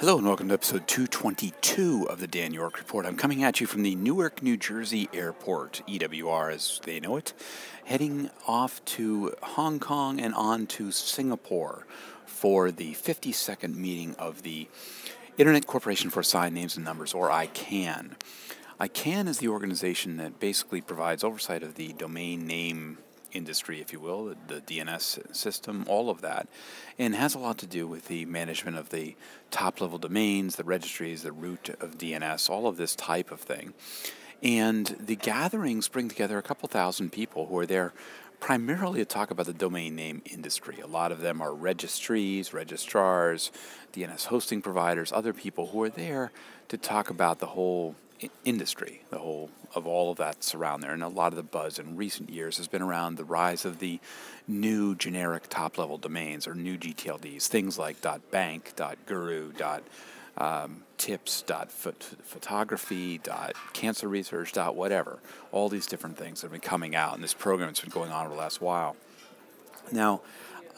[0.00, 3.04] Hello and welcome to episode 222 of the Dan York Report.
[3.04, 7.32] I'm coming at you from the Newark, New Jersey airport, EWR as they know it,
[7.84, 11.84] heading off to Hong Kong and on to Singapore
[12.26, 14.68] for the 52nd meeting of the
[15.36, 18.12] Internet Corporation for Assigned Names and Numbers, or ICANN.
[18.80, 22.98] ICANN is the organization that basically provides oversight of the domain name
[23.32, 26.48] industry, if you will, the, DNS system, all of that,
[26.98, 29.16] and has a lot to do with the management of the
[29.50, 33.74] top level domains, the registries, the root of DNS, all of this type of thing.
[34.42, 37.92] And the gatherings bring together a couple thousand people who are there
[38.40, 40.78] primarily to talk about the domain name industry.
[40.80, 43.50] A lot of them are registries, registrars,
[43.92, 46.30] DNS hosting providers, other people who are there
[46.68, 47.96] to talk about the whole
[48.44, 50.92] industry, the whole of all of that's around there.
[50.92, 53.78] And a lot of the buzz in recent years has been around the rise of
[53.78, 54.00] the
[54.46, 57.96] new generic top level domains or new GTLDs, things like
[58.30, 58.72] .bank,
[59.06, 59.52] .guru,
[60.38, 63.20] um, tips, photography,
[63.72, 65.18] cancer research, whatever.
[65.52, 68.26] All these different things have been coming out, and this program has been going on
[68.26, 68.96] over the last while.
[69.92, 70.20] Now,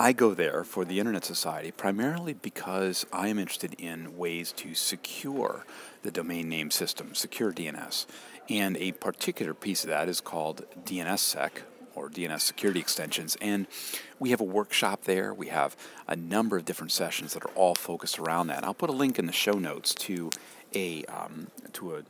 [0.00, 4.74] I go there for the Internet Society primarily because I am interested in ways to
[4.74, 5.66] secure
[6.02, 8.06] the domain name system, secure DNS.
[8.48, 11.62] And a particular piece of that is called DNSSEC,
[11.96, 13.36] or DNS security extensions.
[13.40, 13.66] And
[14.20, 15.34] we have a workshop there.
[15.34, 15.76] We have
[16.06, 18.62] a number of different sessions that are all focused around that.
[18.62, 20.30] I'll put a link in the show notes to
[20.76, 22.02] a um, to a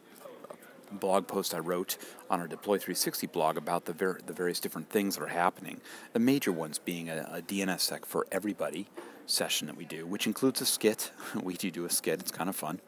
[0.92, 1.96] blog post I wrote
[2.30, 5.80] on our Deploy 360 blog about the, ver- the various different things that are happening.
[6.12, 8.88] The major ones being a, a DNSSEC for everybody
[9.26, 11.12] session that we do, which includes a skit.
[11.42, 12.80] we do do a skit; it's kind of fun.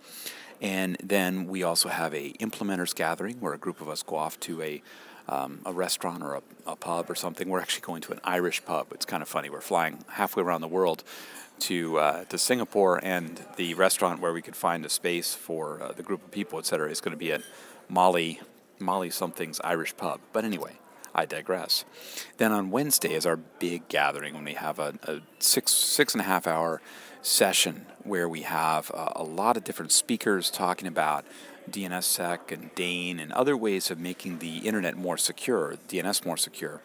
[0.60, 4.38] And then we also have a implementers gathering where a group of us go off
[4.40, 4.82] to a
[5.28, 7.48] um, a restaurant or a, a pub or something.
[7.48, 8.88] We're actually going to an Irish pub.
[8.92, 9.48] It's kind of funny.
[9.48, 11.04] We're flying halfway around the world
[11.60, 15.92] to uh, to Singapore, and the restaurant where we could find a space for uh,
[15.92, 17.42] the group of people, et cetera, is going to be at
[17.90, 18.40] Molly
[18.78, 20.20] Molly something's Irish pub.
[20.32, 20.78] But anyway,
[21.14, 21.84] I digress.
[22.38, 26.20] Then on Wednesday is our big gathering when we have a, a six six and
[26.20, 26.80] a half hour
[27.22, 31.26] session where we have uh, a lot of different speakers talking about
[31.70, 36.80] DNSSEC and DANE and other ways of making the internet more secure, DNS more secure.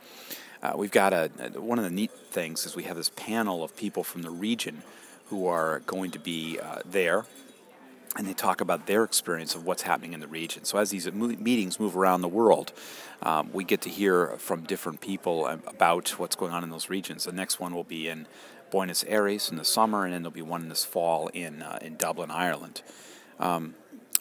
[0.61, 3.75] Uh, we've got a, one of the neat things is we have this panel of
[3.77, 4.81] people from the region
[5.27, 7.25] who are going to be uh, there
[8.17, 10.63] and they talk about their experience of what's happening in the region.
[10.63, 12.71] So as these meetings move around the world,
[13.21, 17.25] um, we get to hear from different people about what's going on in those regions.
[17.25, 18.27] The next one will be in
[18.71, 21.95] Buenos Aires in the summer, and then there'll be one this fall in uh, in
[21.97, 22.81] Dublin, Ireland.
[23.39, 23.75] Um,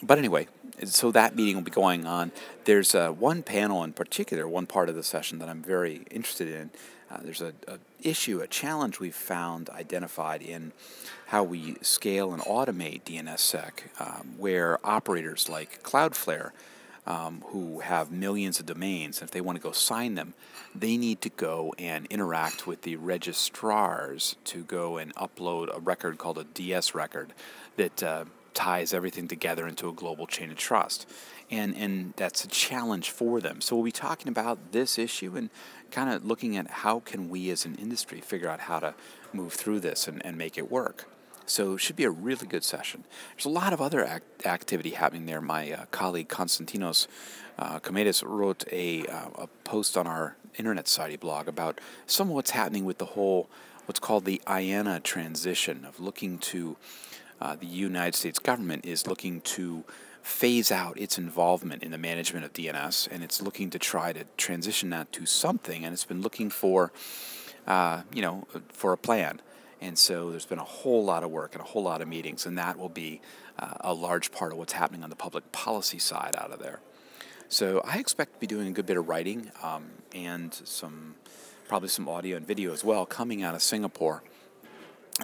[0.05, 0.47] but anyway,
[0.83, 2.31] so that meeting will be going on.
[2.65, 6.49] There's uh, one panel in particular, one part of the session that I'm very interested
[6.49, 6.69] in.
[7.09, 10.71] Uh, there's a, a, issue, a challenge we've found identified in
[11.27, 16.51] how we scale and automate DNSSEC, um, where operators like Cloudflare,
[17.07, 20.33] um, who have millions of domains, if they want to go sign them,
[20.73, 26.17] they need to go and interact with the registrars to go and upload a record
[26.17, 27.33] called a DS record
[27.77, 31.07] that uh, ties everything together into a global chain of trust.
[31.51, 33.61] And, and that's a challenge for them.
[33.61, 35.51] So we'll be talking about this issue and
[35.91, 38.95] kind of looking at how can we as an industry figure out how to
[39.31, 41.07] move through this and, and make it work.
[41.45, 43.03] So it should be a really good session.
[43.35, 45.41] There's a lot of other act- activity happening there.
[45.41, 47.07] My uh, colleague Konstantinos
[47.59, 47.79] uh,
[48.25, 52.85] wrote a, uh, a post on our Internet Society blog about some of what's happening
[52.85, 53.47] with the whole,
[53.85, 56.77] what's called the IANA transition of looking to
[57.41, 59.83] uh, the United States government is looking to
[60.21, 64.23] phase out its involvement in the management of DNS, and it's looking to try to
[64.37, 66.91] transition that to something, and it's been looking for,
[67.67, 69.41] uh, you know, for a plan.
[69.81, 72.45] And so there's been a whole lot of work and a whole lot of meetings,
[72.45, 73.21] and that will be
[73.59, 76.79] uh, a large part of what's happening on the public policy side out of there.
[77.47, 81.15] So I expect to be doing a good bit of writing um, and some,
[81.67, 84.23] probably some audio and video as well coming out of Singapore.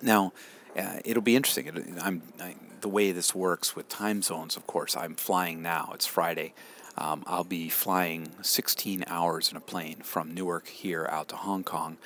[0.04, 0.32] Now,
[0.78, 1.68] uh, it'll be interesting.
[1.68, 4.58] It, I'm I, the way this works with time zones.
[4.58, 5.92] Of course, I'm flying now.
[5.94, 6.54] It's Friday.
[6.98, 11.64] Um, I'll be flying 16 hours in a plane from Newark here out to Hong
[11.64, 11.98] Kong.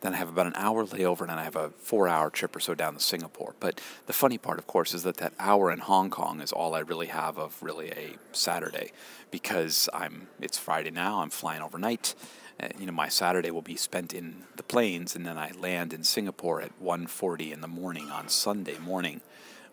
[0.00, 2.60] Then I have about an hour layover, and then I have a four-hour trip or
[2.60, 3.54] so down to Singapore.
[3.58, 6.74] But the funny part, of course, is that that hour in Hong Kong is all
[6.74, 8.92] I really have of really a Saturday,
[9.30, 10.26] because I'm.
[10.42, 11.20] It's Friday now.
[11.20, 12.14] I'm flying overnight.
[12.60, 15.92] Uh, you know, my Saturday will be spent in the planes, and then I land
[15.92, 19.22] in Singapore at 1:40 in the morning on Sunday morning,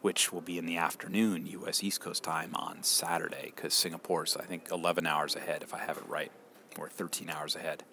[0.02, 1.84] which will be in the afternoon U.S.
[1.84, 5.98] East Coast time on Saturday, because Singapore's I think 11 hours ahead if I have
[5.98, 6.32] it right,
[6.80, 7.84] or 13 hours ahead.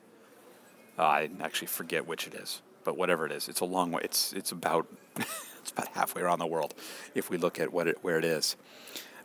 [0.98, 4.00] Uh, I actually forget which it is, but whatever it is, it's a long way.
[4.04, 4.86] It's it's about
[5.16, 6.74] it's about halfway around the world
[7.14, 8.56] if we look at what it, where it is.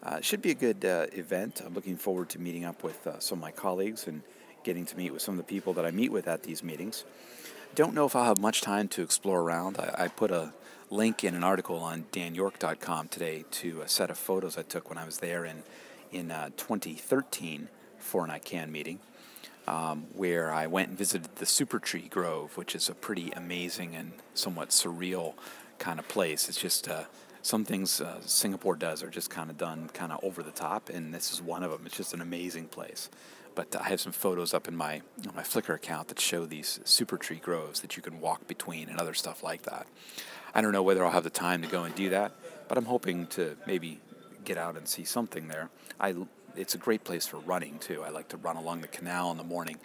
[0.03, 1.61] Uh, it should be a good uh, event.
[1.65, 4.21] I'm looking forward to meeting up with uh, some of my colleagues and
[4.63, 7.03] getting to meet with some of the people that I meet with at these meetings.
[7.75, 9.77] Don't know if I'll have much time to explore around.
[9.77, 10.53] I, I put a
[10.89, 14.97] link in an article on danyork.com today to a set of photos I took when
[14.97, 15.63] I was there in
[16.11, 17.67] in uh, 2013
[17.97, 18.99] for an ICANN meeting,
[19.67, 23.95] um, where I went and visited the Super Tree Grove, which is a pretty amazing
[23.95, 25.33] and somewhat surreal
[25.79, 26.47] kind of place.
[26.47, 27.05] It's just uh,
[27.41, 30.89] some things uh, Singapore does are just kind of done kind of over the top,
[30.89, 31.81] and this is one of them.
[31.85, 33.09] It's just an amazing place.
[33.55, 35.01] But I have some photos up in my
[35.35, 38.99] my Flickr account that show these super tree groves that you can walk between and
[38.99, 39.87] other stuff like that.
[40.55, 42.33] I don't know whether I'll have the time to go and do that,
[42.67, 43.99] but I'm hoping to maybe
[44.43, 45.69] get out and see something there.
[45.99, 46.15] I
[46.55, 48.03] it's a great place for running too.
[48.03, 49.77] I like to run along the canal in the morning,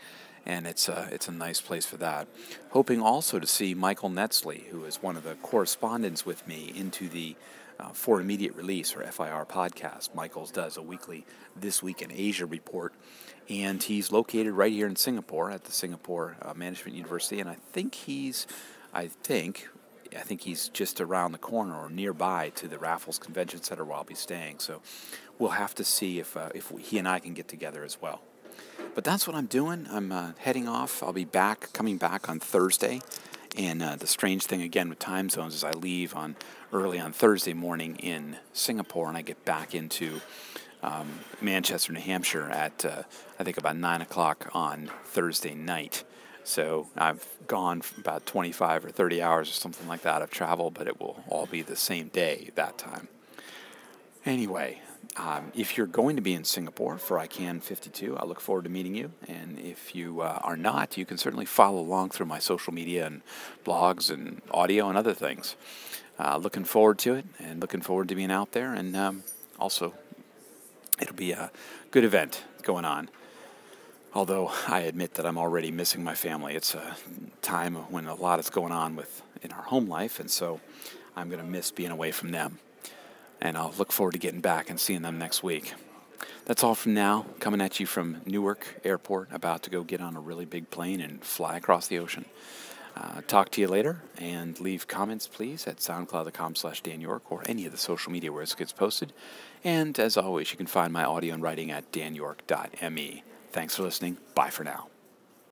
[0.48, 2.26] and it's a, it's a nice place for that.
[2.70, 7.08] Hoping also to see Michael Netzley, who is one of the correspondents with me into
[7.08, 7.36] the
[7.78, 10.14] uh, for immediate release or FIR podcast.
[10.14, 11.24] Michael's does a weekly
[11.54, 12.92] This Week in Asia report,
[13.48, 17.56] and he's located right here in Singapore at the Singapore uh, Management University, and I
[17.72, 18.46] think he's,
[18.92, 19.68] I think,
[20.16, 23.98] I think he's just around the corner or nearby to the Raffles Convention Center where
[23.98, 24.58] I'll be staying.
[24.58, 24.80] So
[25.38, 28.00] we'll have to see if uh, if we, he and I can get together as
[28.00, 28.22] well.
[28.94, 29.86] But that's what I'm doing.
[29.90, 31.02] I'm uh, heading off.
[31.02, 33.00] I'll be back, coming back on Thursday.
[33.56, 36.36] And uh, the strange thing again with time zones is I leave on
[36.72, 40.20] early on Thursday morning in Singapore, and I get back into
[40.82, 43.02] um, Manchester, New Hampshire at uh,
[43.38, 46.04] I think about nine o'clock on Thursday night.
[46.44, 50.86] So I've gone about 25 or 30 hours or something like that of travel, but
[50.86, 53.08] it will all be the same day that time.
[54.24, 54.80] Anyway,
[55.16, 58.70] um, if you're going to be in Singapore for ICANN 52, I look forward to
[58.70, 59.10] meeting you.
[59.26, 63.06] And if you uh, are not, you can certainly follow along through my social media
[63.06, 63.22] and
[63.64, 65.56] blogs and audio and other things.
[66.18, 68.74] Uh, looking forward to it and looking forward to being out there.
[68.74, 69.24] And um,
[69.58, 69.94] also,
[71.00, 71.50] it'll be a
[71.90, 73.08] good event going on.
[74.14, 76.54] Although I admit that I'm already missing my family.
[76.54, 76.96] It's a
[77.42, 80.60] time when a lot is going on with in our home life, and so
[81.14, 82.58] I'm going to miss being away from them.
[83.40, 85.74] And I'll look forward to getting back and seeing them next week.
[86.44, 87.26] That's all from now.
[87.40, 91.00] Coming at you from Newark Airport, about to go get on a really big plane
[91.00, 92.24] and fly across the ocean.
[92.96, 97.42] Uh, talk to you later, and leave comments, please, at soundcloud.com slash Dan York or
[97.46, 99.12] any of the social media where this gets posted.
[99.62, 103.22] And as always, you can find my audio and writing at danyork.me.
[103.52, 104.16] Thanks for listening.
[104.34, 104.88] Bye for now.